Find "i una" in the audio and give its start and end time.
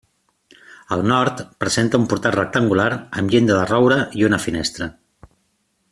4.23-4.41